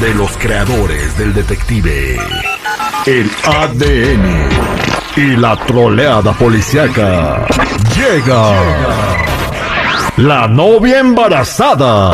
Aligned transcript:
de 0.00 0.14
los 0.14 0.36
creadores 0.36 1.16
del 1.18 1.34
detective. 1.34 2.18
El 3.06 3.30
ADN 3.44 4.48
y 5.16 5.36
la 5.36 5.56
troleada 5.56 6.32
policiaca. 6.32 7.44
Llega. 7.96 8.54
La 10.18 10.46
novia 10.46 11.00
embarazada. 11.00 12.12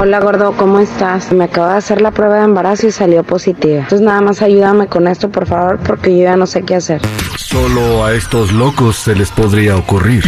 Hola 0.00 0.20
gordo, 0.20 0.52
¿cómo 0.56 0.78
estás? 0.78 1.32
Me 1.32 1.44
acabo 1.44 1.68
de 1.68 1.78
hacer 1.78 2.00
la 2.00 2.10
prueba 2.10 2.36
de 2.36 2.44
embarazo 2.44 2.86
y 2.86 2.92
salió 2.92 3.24
positiva. 3.24 3.80
Entonces 3.80 4.02
nada 4.02 4.20
más 4.20 4.42
ayúdame 4.42 4.86
con 4.86 5.08
esto, 5.08 5.30
por 5.30 5.46
favor, 5.46 5.78
porque 5.78 6.16
yo 6.16 6.24
ya 6.24 6.36
no 6.36 6.46
sé 6.46 6.62
qué 6.62 6.76
hacer. 6.76 7.00
Solo 7.36 8.04
a 8.04 8.12
estos 8.12 8.52
locos 8.52 8.96
se 8.96 9.14
les 9.14 9.30
podría 9.30 9.76
ocurrir. 9.76 10.24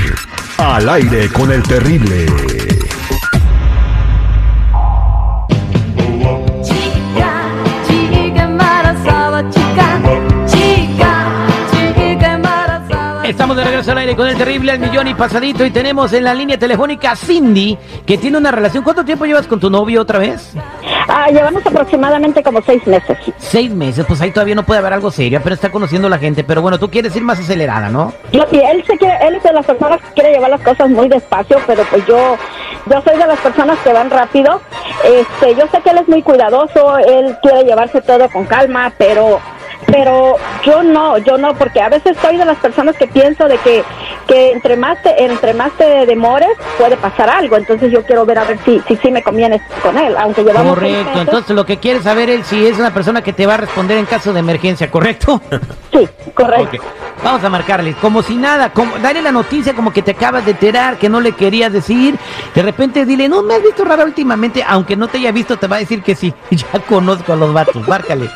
Al 0.59 0.89
aire 0.89 1.29
con 1.29 1.53
el 1.53 1.63
terrible. 1.63 2.27
Estamos 13.37 13.55
de 13.59 13.65
regreso 13.65 13.93
al 13.93 13.99
aire 13.99 14.17
con 14.17 14.27
el 14.27 14.35
terrible 14.39 14.73
al 14.73 14.79
millón 14.79 15.09
y 15.09 15.15
pasadito 15.15 15.63
y 15.67 15.71
tenemos 15.71 16.11
en 16.15 16.25
la 16.25 16.33
línea 16.33 16.59
telefónica 16.59 17.11
a 17.11 17.17
Cindy 17.17 17.77
que 18.07 18.17
tiene 18.17 18.39
una 18.39 18.51
relación. 18.51 18.83
¿Cuánto 18.83 19.05
tiempo 19.05 19.27
llevas 19.27 19.47
con 19.47 19.61
tu 19.61 19.69
novio 19.69 20.01
otra 20.01 20.19
vez? 20.19 20.55
Ah, 21.07 21.29
llevamos 21.29 21.65
aproximadamente 21.67 22.43
como 22.43 22.63
seis 22.63 22.85
meses. 22.87 23.19
Seis 23.37 23.71
meses, 23.71 24.07
pues 24.09 24.23
ahí 24.23 24.31
todavía 24.31 24.55
no 24.55 24.63
puede 24.65 24.81
haber 24.81 24.95
algo 24.95 25.11
serio, 25.11 25.39
pero 25.45 25.55
está 25.55 25.71
conociendo 25.71 26.07
a 26.07 26.11
la 26.11 26.19
gente. 26.19 26.45
Pero 26.45 26.63
bueno, 26.63 26.79
tú 26.79 26.91
quieres 26.91 27.15
ir 27.15 27.23
más 27.25 27.39
acelerada, 27.39 27.91
¿no? 27.91 28.15
Yo- 28.33 28.47
y 28.51 28.57
él 28.57 28.83
se 28.87 28.97
quiere, 28.97 29.15
él 29.29 29.35
es 29.35 29.43
de 29.43 29.53
las 29.53 29.67
personas 29.67 30.01
que 30.01 30.09
quiere 30.15 30.33
llevar 30.33 30.49
las 30.51 30.63
cosas 30.63 30.89
muy 30.89 31.07
despacio, 31.11 31.59
pero 31.67 31.85
pues 31.91 32.07
yo, 32.07 32.39
yo 32.91 33.03
soy 33.03 33.19
de 33.19 33.27
las 33.27 33.39
personas 33.41 33.79
que 33.85 33.93
van 33.93 34.09
rápido. 34.09 34.63
Este, 35.05 35.55
yo 35.55 35.67
sé 35.71 35.83
que 35.83 35.91
él 35.91 35.99
es 35.99 36.09
muy 36.09 36.23
cuidadoso, 36.23 36.97
él 36.99 37.37
quiere 37.43 37.65
llevarse 37.65 38.01
todo 38.01 38.31
con 38.31 38.47
calma, 38.47 38.91
pero, 38.97 39.39
pero 39.87 40.37
yo 40.65 40.83
no, 40.83 41.19
yo 41.19 41.39
no, 41.39 41.55
porque 41.55 41.81
a 41.81 41.89
veces 41.89 42.17
soy 42.21 42.37
de 42.37 42.45
las 42.45 42.59
personas 42.59 42.97
que 42.97 43.07
pienso 43.07 43.47
de 43.49 43.59
que, 43.59 43.85
que 44.27 44.53
entre 44.53 44.77
más 44.77 45.01
te, 45.03 45.25
entre 45.25 45.55
más 45.55 45.73
te 45.73 46.07
demores 46.07 46.51
puede 46.79 46.97
pasar 46.97 47.31
algo. 47.31 47.57
Entonces 47.57 47.93
yo 47.93 48.03
quiero 48.05 48.27
ver 48.27 48.39
a 48.39 48.45
ver 48.45 48.59
si, 48.65 48.81
si, 48.89 48.97
si 48.97 49.11
me 49.11 49.23
conviene 49.23 49.61
con 49.83 49.97
él, 49.97 50.15
aunque 50.19 50.43
llevamos 50.43 50.75
Correcto, 50.75 51.05
meses. 51.05 51.23
entonces 51.23 51.57
lo 51.57 51.65
que 51.65 51.79
quieres 51.79 52.03
saber 52.03 52.31
es 52.31 52.47
si 52.47 52.67
es 52.67 52.79
una 52.79 52.93
persona 52.93 53.23
que 53.23 53.33
te 53.33 53.47
va 53.47 53.55
a 53.55 53.59
responder 53.59 53.99
en 53.99 54.07
caso 54.07 54.33
de 54.33 54.41
emergencia, 54.41 54.91
¿correcto? 54.91 55.41
sí, 55.93 56.09
correcto. 56.35 56.79
Ok, 56.79 56.85
Vamos 57.25 57.43
a 57.43 57.49
marcarle, 57.49 57.95
como 57.95 58.23
si 58.23 58.37
nada, 58.37 58.73
como, 58.73 58.99
dale 58.99 59.23
la 59.23 59.33
noticia 59.33 59.75
como 59.75 59.93
que 59.93 60.03
te 60.03 60.11
acabas 60.11 60.45
de 60.45 60.51
enterar, 60.51 60.99
que 60.99 61.09
no 61.09 61.21
le 61.21 61.33
querías 61.33 61.73
decir. 61.73 62.19
De 62.55 62.63
repente 62.63 63.07
dile, 63.07 63.29
no 63.29 63.43
me 63.43 63.55
has 63.55 63.63
visto 63.63 63.85
rara 63.85 64.05
últimamente, 64.05 64.63
aunque 64.67 64.97
no 64.97 65.09
te 65.09 65.19
haya 65.19 65.33
visto, 65.33 65.57
te 65.57 65.67
va 65.67 65.77
a 65.77 65.79
decir 65.81 66.03
que 66.03 66.15
sí. 66.15 66.33
Ya 66.51 66.79
conozco 66.81 67.33
a 67.33 67.37
los 67.37 67.53
vatos, 67.53 67.87
márcale. 67.89 68.29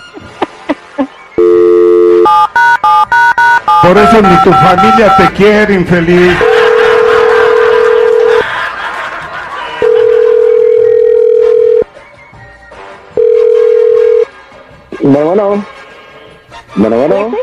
Por 3.91 3.99
eso 3.99 4.23
ni 4.23 4.37
tu 4.45 4.53
familia 4.53 5.17
te 5.17 5.33
quiere, 5.33 5.75
infeliz. 5.75 6.33
Bueno, 15.01 15.25
bueno. 15.25 15.65
Bueno, 16.77 16.97
bueno. 16.99 17.37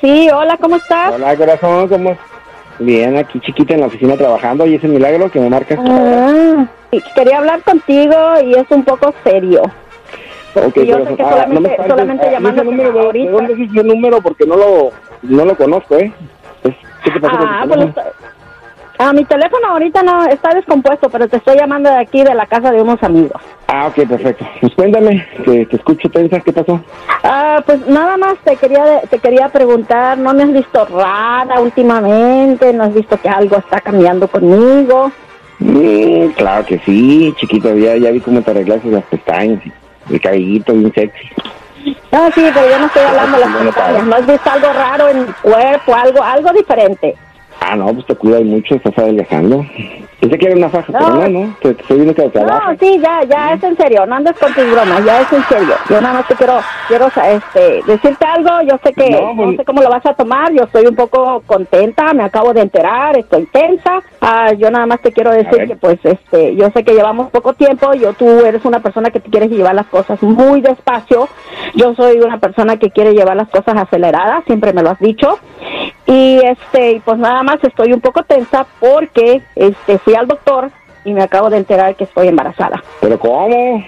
Sí, 0.00 0.28
hola, 0.28 0.56
¿cómo 0.56 0.74
estás? 0.74 1.12
Hola, 1.12 1.36
corazón, 1.36 1.88
¿cómo 1.88 2.10
es? 2.10 2.18
Bien, 2.80 3.16
aquí 3.16 3.38
chiquita 3.38 3.74
en 3.74 3.82
la 3.82 3.86
oficina 3.86 4.16
trabajando 4.16 4.66
y 4.66 4.74
ese 4.74 4.88
milagro 4.88 5.30
que 5.30 5.38
me 5.38 5.50
marcas. 5.50 5.78
Ah, 5.86 6.66
quería 7.14 7.38
hablar 7.38 7.62
contigo 7.62 8.16
y 8.44 8.54
es 8.54 8.66
un 8.70 8.82
poco 8.82 9.14
serio. 9.22 9.62
Ok, 10.56 10.74
yo 10.76 10.82
sé 10.84 10.90
corazón. 10.92 11.16
que 11.16 11.22
Ah, 11.22 11.30
solamente- 11.30 11.76
no 11.78 11.86
solamente 11.88 12.26
Ah, 12.26 12.40
¿y 12.40 12.92
de- 12.92 13.00
ahorita. 13.00 13.30
¿De 13.30 13.36
dónde 13.36 13.52
es 13.54 13.70
ese 13.70 13.84
número? 13.84 14.20
Porque 14.20 14.46
no 14.46 14.56
lo, 14.56 14.90
no 15.22 15.44
lo 15.44 15.56
conozco, 15.56 15.96
¿eh? 15.96 16.12
Es- 16.62 16.74
¿Qué 17.02 17.10
te 17.10 17.20
pasó 17.20 17.36
Ah, 17.40 17.64
con 17.68 17.78
tu 17.80 17.92
pues, 17.92 18.06
ah, 18.98 19.12
mi 19.12 19.24
teléfono 19.24 19.66
ahorita 19.68 20.02
no 20.02 20.24
está 20.26 20.54
descompuesto, 20.54 21.08
pero 21.10 21.26
te 21.28 21.36
estoy 21.38 21.56
llamando 21.58 21.90
de 21.90 21.96
aquí 21.98 22.22
de 22.22 22.34
la 22.34 22.46
casa 22.46 22.70
de 22.70 22.80
unos 22.80 23.02
amigos. 23.02 23.40
Ah, 23.66 23.88
ok, 23.88 24.06
perfecto. 24.08 24.46
Pues 24.60 24.72
cuéntame, 24.74 25.26
que 25.44 25.66
te 25.66 25.76
escucho 25.76 26.08
tensa, 26.08 26.38
¿qué 26.40 26.52
pasó? 26.52 26.80
Ah, 27.24 27.60
pues 27.66 27.86
nada 27.88 28.16
más 28.16 28.34
te 28.44 28.56
quería 28.56 29.00
te 29.10 29.18
quería 29.18 29.48
preguntar, 29.48 30.16
¿no 30.18 30.32
me 30.32 30.44
has 30.44 30.52
visto 30.52 30.84
rara 30.86 31.60
últimamente? 31.60 32.72
¿No 32.72 32.84
has 32.84 32.94
visto 32.94 33.16
que 33.20 33.28
algo 33.28 33.56
está 33.56 33.80
cambiando 33.80 34.28
conmigo? 34.28 35.10
Mm, 35.58 36.28
claro 36.36 36.64
que 36.66 36.78
sí, 36.80 37.32
chiquito, 37.36 37.74
ya, 37.76 37.96
ya 37.96 38.10
vi 38.10 38.20
cómo 38.20 38.42
te 38.42 38.50
arreglaste 38.50 38.88
las 38.88 39.04
pestañas 39.04 39.64
y 39.66 39.72
el 40.10 40.20
cabellito 40.20 40.72
bien 40.72 40.92
sexy. 40.94 41.28
No, 42.12 42.30
sí, 42.32 42.42
pero 42.54 42.70
yo 42.70 42.78
no 42.78 42.86
estoy 42.86 43.02
hablando 43.02 43.38
de 43.38 43.44
las 43.44 43.56
pestañas. 43.56 43.74
padre. 43.74 44.02
¿No 44.04 44.16
has 44.16 44.26
visto 44.26 44.50
algo 44.50 44.72
raro 44.72 45.08
en 45.08 45.26
mi 45.26 45.32
cuerpo, 45.42 45.94
algo 45.94 46.22
algo 46.22 46.52
diferente? 46.52 47.14
Ah, 47.60 47.76
no, 47.76 47.92
pues 47.92 48.06
te 48.06 48.14
cuidas 48.14 48.42
mucho, 48.42 48.74
estás 48.74 48.96
adelgazando. 48.98 49.64
Pensé 50.24 50.38
que 50.38 50.46
era 50.46 50.56
una 50.56 50.70
faja, 50.70 50.90
No. 50.90 50.98
pero 50.98 51.28
no, 51.28 51.28
no, 51.28 51.56
te, 51.60 51.74
te 51.74 51.82
estoy 51.82 51.96
viendo 51.98 52.14
que. 52.14 52.40
No, 52.40 52.60
sí, 52.80 52.98
ya, 52.98 53.24
ya 53.24 53.52
es 53.52 53.62
en 53.62 53.76
serio, 53.76 54.06
no 54.06 54.14
andes 54.14 54.34
con 54.38 54.54
tus 54.54 54.70
bromas, 54.70 55.04
ya 55.04 55.20
es 55.20 55.30
en 55.30 55.44
serio. 55.44 55.74
Yo 55.90 56.00
nada 56.00 56.14
más 56.14 56.28
te 56.28 56.34
quiero, 56.34 56.60
quiero 56.88 57.08
este, 57.08 57.82
decirte 57.86 58.24
algo, 58.24 58.62
yo 58.62 58.78
sé 58.82 58.94
que 58.94 59.10
No, 59.10 59.34
no, 59.34 59.52
sé 59.52 59.64
cómo 59.66 59.82
lo 59.82 59.90
vas 59.90 60.06
a 60.06 60.14
tomar, 60.14 60.50
yo 60.52 60.64
estoy 60.64 60.86
un 60.86 60.96
poco 60.96 61.42
contenta, 61.46 62.14
me 62.14 62.22
acabo 62.22 62.54
de 62.54 62.62
enterar, 62.62 63.18
estoy 63.18 63.44
tensa. 63.52 64.02
Ah, 64.22 64.54
yo 64.54 64.70
nada 64.70 64.86
más 64.86 65.00
te 65.00 65.12
quiero 65.12 65.30
decir 65.30 65.66
que 65.66 65.76
pues 65.76 65.98
este, 66.02 66.56
yo 66.56 66.70
sé 66.70 66.84
que 66.84 66.94
llevamos 66.94 67.30
poco 67.30 67.52
tiempo, 67.52 67.92
yo 67.92 68.14
tú 68.14 68.26
eres 68.46 68.64
una 68.64 68.80
persona 68.80 69.10
que 69.10 69.20
te 69.20 69.28
quieres 69.28 69.50
llevar 69.50 69.74
las 69.74 69.86
cosas 69.88 70.22
muy 70.22 70.62
despacio. 70.62 71.28
Yo 71.74 71.94
soy 71.94 72.20
una 72.20 72.38
persona 72.38 72.78
que 72.78 72.90
quiere 72.90 73.12
llevar 73.12 73.36
las 73.36 73.50
cosas 73.50 73.76
aceleradas, 73.76 74.42
siempre 74.46 74.72
me 74.72 74.82
lo 74.82 74.88
has 74.90 75.00
dicho. 75.00 75.38
Y 76.06 76.40
este, 76.44 77.00
pues 77.04 77.18
nada 77.18 77.42
más 77.42 77.58
estoy 77.62 77.92
un 77.92 78.00
poco 78.00 78.22
tensa 78.22 78.66
porque 78.78 79.42
este 79.56 79.98
fui 79.98 80.14
al 80.14 80.26
doctor 80.26 80.70
y 81.04 81.12
me 81.12 81.22
acabo 81.22 81.50
de 81.50 81.58
enterar 81.58 81.94
que 81.96 82.04
estoy 82.04 82.28
embarazada. 82.28 82.82
¿Pero 83.00 83.18
cómo? 83.18 83.84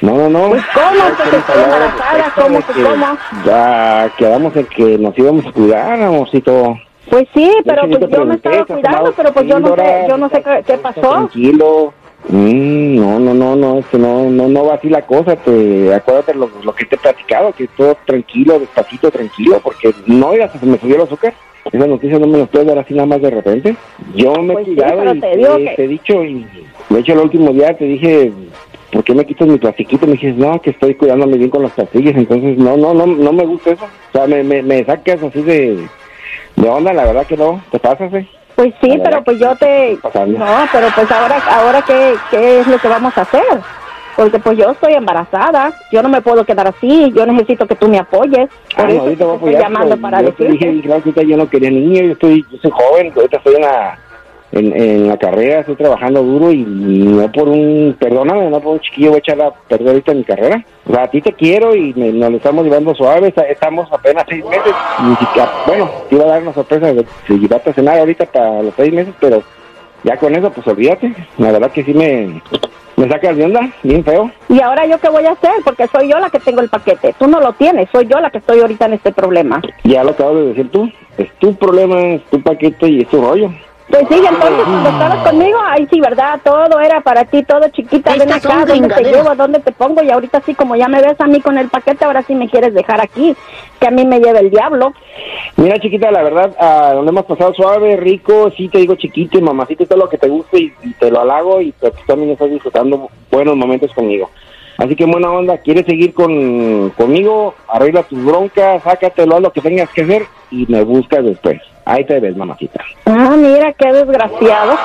No, 0.00 0.14
no, 0.14 0.28
no. 0.28 0.48
Pues, 0.50 0.64
¿cómo? 0.72 0.96
Ya 0.96 1.14
Pues, 1.16 1.28
hemos 1.28 1.48
estoy 1.48 1.62
embarazada, 1.62 2.32
¿cómo 2.34 2.58
que 2.58 2.82
cómo? 2.82 3.06
Ya 3.44 4.12
quedamos 4.16 4.56
en 4.56 4.66
que 4.66 4.98
nos 4.98 5.18
íbamos 5.18 5.46
a 5.46 5.52
cuidar, 5.52 6.02
amorcito. 6.02 6.76
Pues 7.08 7.26
sí, 7.34 7.50
pero 7.64 7.86
yo 7.86 7.98
pues 7.98 8.10
yo 8.12 8.24
me 8.24 8.34
estaba 8.36 8.54
¿te 8.54 8.60
has 8.60 8.66
cuidando, 8.66 9.12
pero 9.16 9.32
pues 9.32 9.46
yo 9.46 9.58
no 9.58 9.74
sé, 9.74 10.06
yo 10.08 10.16
no 10.16 10.28
sé 10.28 10.42
qué, 10.64 10.78
pasó. 10.78 11.00
Tranquilo. 11.00 11.92
Mm, 12.28 12.96
no, 12.96 13.18
no, 13.18 13.34
no, 13.34 13.56
no, 13.56 13.78
es 13.78 13.86
que 13.86 13.98
no, 13.98 14.24
no, 14.24 14.48
no 14.48 14.64
va 14.66 14.74
así 14.74 14.88
la 14.88 15.02
cosa. 15.02 15.34
Te, 15.36 15.92
acuérdate 15.92 16.34
lo, 16.34 16.50
lo 16.62 16.74
que 16.74 16.84
te 16.84 16.94
he 16.94 16.98
platicado, 16.98 17.52
que 17.52 17.66
todo 17.68 17.96
tranquilo, 18.04 18.60
despacito, 18.60 19.10
tranquilo, 19.10 19.58
porque 19.62 19.92
no, 20.06 20.28
oigas, 20.28 20.52
se 20.52 20.66
me 20.66 20.78
subió 20.78 20.96
el 20.96 21.02
azúcar. 21.02 21.34
Esas 21.72 21.88
noticias 21.88 22.20
no 22.20 22.26
me 22.26 22.38
las 22.38 22.48
puedes 22.48 22.66
dar 22.66 22.78
así 22.78 22.94
nada 22.94 23.06
más 23.06 23.22
de 23.22 23.30
repente. 23.30 23.76
Yo 24.14 24.34
me 24.42 24.54
Pues 24.54 24.66
he 24.68 24.74
cuidado 24.74 25.14
y 25.14 25.20
te 25.20 25.30
que- 25.76 25.84
he 25.84 25.88
dicho, 25.88 26.24
y 26.24 26.46
de 26.88 26.98
hecho 27.00 27.12
el 27.12 27.18
último 27.20 27.52
día 27.52 27.76
te 27.76 27.84
dije, 27.84 28.32
¿por 28.92 29.04
qué 29.04 29.14
me 29.14 29.24
quitas 29.24 29.46
mi 29.46 29.56
plastiquito? 29.58 30.06
Me 30.06 30.12
dijiste, 30.12 30.40
no, 30.40 30.60
que 30.60 30.70
estoy 30.70 30.94
cuidándome 30.96 31.36
bien 31.38 31.50
con 31.50 31.62
las 31.62 31.72
pastillas, 31.72 32.16
entonces 32.16 32.58
no, 32.58 32.76
no, 32.76 32.92
no, 32.92 33.06
no 33.06 33.32
me 33.32 33.44
gusta 33.46 33.70
eso. 33.70 33.84
O 33.84 34.12
sea, 34.18 34.26
me, 34.26 34.42
me, 34.42 34.62
me 34.62 34.84
sacas 34.84 35.22
así 35.22 35.42
de, 35.42 35.86
de 36.56 36.68
onda, 36.68 36.92
la 36.92 37.04
verdad 37.04 37.26
que 37.26 37.36
no, 37.36 37.62
te 37.70 37.78
pasas, 37.78 38.12
eh. 38.14 38.26
Pues 38.56 38.74
sí, 38.82 38.88
La 38.96 39.04
pero 39.04 39.24
pues 39.24 39.38
yo 39.38 39.54
te... 39.56 39.96
No, 40.26 40.46
pero 40.72 40.88
pues 40.94 41.10
ahora, 41.12 41.38
ahora 41.50 41.82
¿qué, 41.86 42.14
¿qué 42.30 42.60
es 42.60 42.66
lo 42.66 42.78
que 42.78 42.88
vamos 42.88 43.16
a 43.16 43.22
hacer? 43.22 43.42
Porque 44.20 44.38
pues 44.38 44.58
yo 44.58 44.68
estoy 44.72 44.92
embarazada, 44.92 45.72
yo 45.90 46.02
no 46.02 46.10
me 46.10 46.20
puedo 46.20 46.44
quedar 46.44 46.68
así, 46.68 47.10
yo 47.16 47.24
necesito 47.24 47.66
que 47.66 47.74
tú 47.74 47.88
me 47.88 47.96
apoyes. 47.98 48.50
Por 48.76 48.84
Ah, 48.84 48.88
no, 48.88 48.88
voy 48.88 48.98
a 48.98 49.04
te 49.06 49.12
estoy 49.12 49.34
apoyar, 49.36 49.62
llamando 49.62 49.96
para 49.96 50.20
yo 50.20 50.32
te 50.34 50.44
dije, 50.44 50.80
claro, 50.82 51.02
que 51.02 51.26
yo 51.26 51.36
no 51.38 51.48
quería 51.48 51.70
niño, 51.70 52.02
yo 52.02 52.12
estoy, 52.12 52.44
yo 52.52 52.58
soy 52.60 52.70
joven, 52.70 53.12
ahorita 53.16 53.38
estoy 53.38 53.54
en 53.54 53.60
la, 53.62 53.98
en, 54.52 54.78
en 54.78 55.08
la 55.08 55.16
carrera, 55.16 55.60
estoy 55.60 55.76
trabajando 55.76 56.22
duro 56.22 56.52
y 56.52 56.58
no 56.66 57.32
por 57.32 57.48
un, 57.48 57.96
perdóname, 57.98 58.50
no 58.50 58.60
por 58.60 58.74
un 58.74 58.80
chiquillo 58.80 59.08
voy 59.12 59.16
a 59.16 59.18
echar 59.20 59.40
a 59.40 59.52
perder 59.54 59.88
ahorita 59.88 60.12
mi 60.12 60.24
carrera. 60.24 60.66
O 60.86 60.92
sea, 60.92 61.04
a 61.04 61.08
ti 61.10 61.22
te 61.22 61.32
quiero 61.32 61.74
y 61.74 61.94
me- 61.94 62.12
nos 62.12 62.30
lo 62.30 62.36
estamos 62.36 62.62
llevando 62.64 62.94
suave, 62.94 63.28
está- 63.28 63.44
estamos 63.48 63.90
apenas 63.90 64.24
seis 64.28 64.44
meses, 64.44 64.74
siquiera, 65.18 65.50
bueno, 65.66 65.90
te 66.10 66.16
iba 66.16 66.24
a 66.24 66.28
dar 66.28 66.42
una 66.42 66.52
sorpresa 66.52 66.92
de 66.92 67.06
si 67.26 67.38
llevarte 67.38 67.70
a 67.70 67.72
cenar 67.72 67.98
ahorita 67.98 68.26
para 68.26 68.62
los 68.64 68.74
seis 68.76 68.92
meses, 68.92 69.14
pero 69.18 69.42
ya 70.04 70.18
con 70.18 70.34
eso, 70.34 70.50
pues 70.50 70.66
olvídate, 70.66 71.14
la 71.38 71.52
verdad 71.52 71.70
que 71.72 71.84
sí 71.84 71.94
me, 71.94 72.42
me 73.00 73.08
sacas 73.08 73.34
de 73.34 73.46
onda, 73.46 73.72
bien 73.82 74.04
feo. 74.04 74.30
Y 74.50 74.60
ahora 74.60 74.86
yo 74.86 74.98
qué 74.98 75.08
voy 75.08 75.24
a 75.24 75.32
hacer, 75.32 75.52
porque 75.64 75.86
soy 75.88 76.10
yo 76.10 76.18
la 76.18 76.28
que 76.28 76.38
tengo 76.38 76.60
el 76.60 76.68
paquete. 76.68 77.14
Tú 77.18 77.26
no 77.28 77.40
lo 77.40 77.54
tienes, 77.54 77.88
soy 77.90 78.06
yo 78.06 78.20
la 78.20 78.30
que 78.30 78.38
estoy 78.38 78.60
ahorita 78.60 78.84
en 78.84 78.92
este 78.92 79.10
problema. 79.10 79.62
Ya 79.84 80.04
lo 80.04 80.10
acabas 80.10 80.34
de 80.34 80.46
decir 80.48 80.70
tú, 80.70 80.90
es 81.16 81.32
tu 81.38 81.54
problema, 81.54 81.98
es 81.98 82.24
tu 82.24 82.42
paquete 82.42 82.88
y 82.88 83.00
es 83.00 83.08
tu 83.08 83.22
rollo. 83.22 83.50
Pues 83.90 84.06
sí, 84.08 84.14
entonces 84.14 84.64
cuando 84.64 84.88
estabas 84.88 85.28
conmigo, 85.28 85.58
ahí 85.66 85.86
sí, 85.90 86.00
¿verdad? 86.00 86.40
Todo 86.44 86.78
era 86.80 87.00
para 87.00 87.24
ti, 87.24 87.42
todo 87.42 87.68
chiquita, 87.70 88.14
ven 88.16 88.32
acá, 88.32 88.64
¿dónde 88.64 88.88
te 88.88 89.02
llevo? 89.02 89.34
¿Dónde 89.34 89.58
te 89.58 89.72
pongo? 89.72 90.02
Y 90.02 90.10
ahorita 90.10 90.40
sí, 90.46 90.54
como 90.54 90.76
ya 90.76 90.86
me 90.86 91.02
ves 91.02 91.20
a 91.20 91.26
mí 91.26 91.40
con 91.40 91.58
el 91.58 91.68
paquete, 91.68 92.04
ahora 92.04 92.22
sí 92.22 92.36
me 92.36 92.48
quieres 92.48 92.72
dejar 92.72 93.00
aquí, 93.00 93.34
que 93.80 93.86
a 93.88 93.90
mí 93.90 94.06
me 94.06 94.20
lleve 94.20 94.40
el 94.40 94.50
diablo. 94.50 94.92
Mira, 95.56 95.80
chiquita, 95.80 96.12
la 96.12 96.22
verdad, 96.22 96.54
ah, 96.60 96.92
donde 96.94 97.10
hemos 97.10 97.24
pasado 97.24 97.52
suave, 97.52 97.96
rico, 97.96 98.50
sí 98.56 98.68
te 98.68 98.78
digo 98.78 98.94
chiquito 98.94 99.38
y 99.38 99.42
mamacito 99.42 99.82
y 99.82 99.86
todo 99.86 99.98
lo 99.98 100.08
que 100.08 100.18
te 100.18 100.28
guste 100.28 100.58
y, 100.60 100.72
y 100.84 100.92
te 100.92 101.10
lo 101.10 101.20
halago 101.20 101.60
y 101.60 101.72
tú 101.72 101.90
también 102.06 102.30
estás 102.30 102.50
disfrutando 102.50 103.08
buenos 103.30 103.56
momentos 103.56 103.92
conmigo. 103.92 104.30
Así 104.78 104.96
que 104.96 105.04
buena 105.04 105.30
onda, 105.30 105.58
¿quieres 105.58 105.84
seguir 105.84 106.14
con, 106.14 106.88
conmigo? 106.90 107.54
Arregla 107.68 108.02
tus 108.04 108.24
broncas, 108.24 108.82
sácatelo, 108.82 109.36
haz 109.36 109.42
lo 109.42 109.52
que 109.52 109.60
tengas 109.60 109.90
que 109.90 110.02
hacer 110.02 110.22
y 110.50 110.64
me 110.68 110.82
buscas 110.84 111.22
después. 111.22 111.60
Ahí 111.90 112.04
te 112.04 112.20
ves, 112.20 112.36
mamacita. 112.36 112.80
Ah, 113.06 113.34
mira, 113.36 113.72
qué 113.72 113.92
desgraciado. 113.92 114.78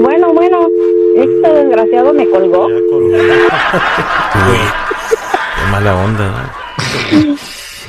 Bueno, 0.00 0.32
bueno, 0.32 0.66
este 1.14 1.52
desgraciado 1.52 2.14
me 2.14 2.26
colgó. 2.30 2.68
Qué 5.56 5.70
mala 5.70 5.94
onda. 5.94 6.54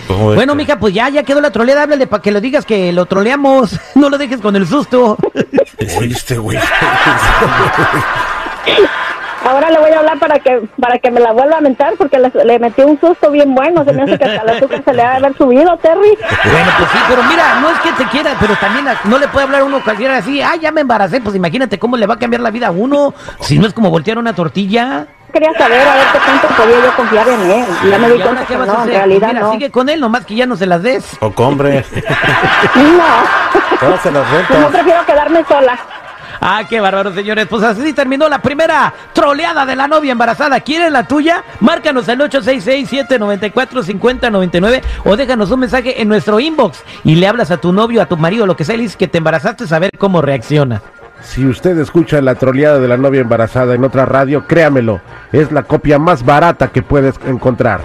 Bueno, 0.10 0.56
mija, 0.56 0.78
pues 0.78 0.94
ya, 0.94 1.08
ya 1.08 1.24
quedó 1.24 1.40
la 1.40 1.52
troleada, 1.52 1.84
háblale 1.84 2.06
para 2.08 2.22
que 2.22 2.32
lo 2.32 2.42
digas 2.42 2.66
que 2.66 2.92
lo 2.92 3.06
troleamos. 3.06 3.80
No 3.96 4.10
lo 4.10 4.18
dejes 4.18 4.42
con 4.42 4.58
el 4.58 4.68
susto. 4.68 5.18
Oye, 5.98 6.12
este 6.12 6.38
güey. 6.38 6.58
Ahora 9.46 9.70
le 9.70 9.80
voy 9.80 9.92
a 9.92 10.00
hablar 10.00 10.20
para 10.20 10.40
que 10.40 10.62
para 10.80 11.00
que 11.00 11.12
me 11.12 11.20
la 11.20 11.32
vuelva 11.32 11.58
a 11.58 11.62
mentar 11.62 11.94
porque 11.98 12.20
le, 12.20 12.32
le 12.44 12.60
metí 12.60 12.82
un 12.82 13.00
susto 13.00 13.32
bien 13.32 13.56
bueno. 13.56 13.84
Se 13.86 13.94
me 13.94 14.04
hace 14.04 14.18
que 14.18 14.26
hasta 14.26 14.42
el 14.44 14.50
azúcar 14.50 14.82
se 14.84 14.94
le 14.94 15.02
ha 15.02 15.12
de 15.12 15.16
haber 15.18 15.38
subido, 15.38 15.78
Terry. 15.78 16.18
Bueno, 16.44 16.72
pues 16.78 16.90
sí, 16.92 16.98
pero 17.08 17.24
mira, 17.24 17.60
no 17.62 17.70
es 17.70 17.80
que 17.80 17.92
te 17.94 18.06
quiera, 18.10 18.32
pero 18.40 18.56
también 18.58 18.86
no 19.06 19.18
le 19.18 19.28
puede 19.30 19.46
hablar 19.46 19.62
a 19.62 19.66
uno 19.66 19.82
cualquiera 19.84 20.18
así, 20.18 20.42
ah, 20.42 20.56
ya 20.60 20.72
me 20.72 20.82
embaracé, 20.82 21.22
pues 21.22 21.36
imagínate 21.36 21.80
cómo 21.80 21.96
le 21.98 22.06
va 22.06 22.16
a 22.16 22.20
cambiar 22.20 22.42
la 22.42 22.52
vida 22.52 22.68
a 22.68 22.72
uno, 22.72 23.14
si 23.40 23.58
no 23.60 23.68
es 23.68 23.74
como 23.74 23.90
voltear 23.90 24.18
una 24.18 24.34
tortilla. 24.34 25.08
Quería 25.32 25.54
saber 25.54 25.88
a 25.88 25.94
ver 25.94 26.08
qué 26.12 26.20
tanto 26.20 26.48
podía 26.48 26.84
yo 26.84 26.96
confiar 26.96 27.28
en 27.28 27.42
él. 27.52 27.66
Y 27.84 27.90
ya 27.90 28.00
me 28.00 28.10
di 28.10 28.18
¿Y 28.18 28.22
ahora 28.22 28.24
cuenta 28.24 28.42
qué 28.42 28.54
que 28.54 28.58
vas 28.58 28.70
a 28.70 28.74
no, 28.74 28.84
en 28.84 28.90
realidad 28.90 29.20
Pues 29.28 29.34
mira, 29.34 29.46
no. 29.46 29.52
sigue 29.52 29.70
con 29.72 29.90
él, 29.90 30.00
nomás 30.00 30.26
que 30.26 30.34
ya 30.36 30.48
no 30.48 30.56
se 30.56 30.66
las 30.66 30.82
des. 30.82 31.06
O 31.22 31.32
hombre. 31.38 31.86
No, 32.76 33.80
Todas 33.80 34.02
se 34.02 34.12
las 34.12 34.26
pues 34.48 34.60
no 34.60 34.70
prefiero 34.70 35.06
quedarme 35.06 35.44
sola. 35.48 35.78
Ah, 36.42 36.64
qué 36.70 36.80
bárbaro, 36.80 37.14
señores. 37.14 37.48
Pues 37.50 37.64
así 37.64 37.92
terminó 37.94 38.30
la 38.30 38.42
primera 38.42 38.94
troleada 39.14 39.66
de 39.66 39.76
la 39.76 39.88
novia 39.88 40.12
embarazada. 40.12 40.60
¿Quieres 40.62 40.92
la 40.92 41.08
tuya? 41.08 41.44
Márcanos 41.60 42.08
al 42.10 42.20
866-794-5099 42.20 44.82
o 45.06 45.18
déjanos 45.18 45.50
un 45.52 45.62
mensaje 45.62 46.02
en 46.02 46.08
nuestro 46.08 46.40
inbox 46.40 46.84
y 47.04 47.16
le 47.16 47.28
hablas 47.28 47.50
a 47.52 47.58
tu 47.58 47.74
novio, 47.74 48.02
a 48.02 48.06
tu 48.06 48.16
marido, 48.18 48.46
lo 48.46 48.56
que 48.56 48.64
sea, 48.64 48.76
y 48.76 48.78
le 48.78 48.84
dices 48.84 48.98
que 48.98 49.08
te 49.08 49.18
embarazaste, 49.18 49.66
saber 49.68 49.90
cómo 49.98 50.22
reacciona. 50.22 50.82
Si 51.22 51.46
usted 51.46 51.78
escucha 51.80 52.22
la 52.22 52.36
troleada 52.36 52.80
de 52.80 52.88
la 52.88 52.96
novia 52.98 53.22
embarazada 53.22 53.74
en 53.76 53.84
otra 53.84 54.06
radio, 54.06 54.48
créamelo, 54.48 55.02
es 55.34 55.52
la 55.52 55.64
copia 55.64 56.00
más 56.00 56.24
barata 56.24 56.70
que 56.70 56.82
puedes 56.82 57.16
encontrar. 57.28 57.82